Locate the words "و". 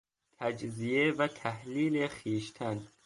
1.13-1.27